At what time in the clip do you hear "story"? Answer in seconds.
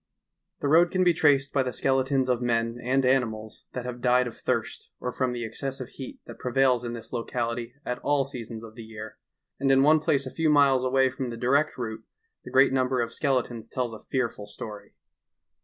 14.47-14.95